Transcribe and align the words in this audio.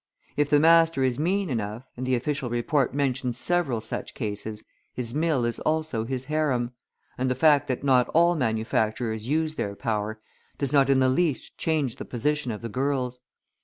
If 0.35 0.49
the 0.49 0.59
master 0.59 1.03
is 1.03 1.19
mean 1.19 1.47
enough, 1.51 1.83
and 1.95 2.07
the 2.07 2.15
official 2.15 2.49
report 2.49 2.91
mentions 2.91 3.37
several 3.37 3.81
such 3.81 4.15
cases, 4.15 4.63
his 4.95 5.13
mill 5.13 5.45
is 5.45 5.59
also 5.59 6.05
his 6.05 6.23
harem; 6.23 6.71
and 7.19 7.29
the 7.29 7.35
fact 7.35 7.67
that 7.67 7.83
not 7.83 8.09
all 8.09 8.35
manufacturers 8.35 9.27
use 9.27 9.53
their 9.53 9.75
power, 9.75 10.19
does 10.57 10.73
not 10.73 10.89
in 10.89 10.97
the 11.01 11.07
least 11.09 11.55
change 11.55 11.97
the 11.97 12.05
position 12.05 12.51
of 12.51 12.63
the 12.63 12.67
girls. 12.67 13.19